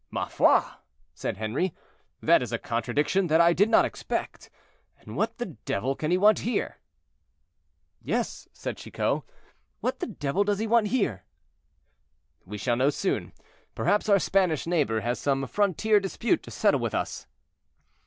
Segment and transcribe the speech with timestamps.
[0.09, 0.61] "Ma foi!"
[1.13, 1.75] said Henri,
[2.23, 4.49] "that is a contradiction that I did not expect.
[4.99, 6.79] And what the devil can he want here?"
[8.01, 9.21] "Yes," said Chicot,
[9.79, 11.23] "what the devil does he want here?"
[12.47, 13.31] "We shall soon know;
[13.75, 17.27] perhaps our Spanish neighbor has some frontier dispute to settle with us."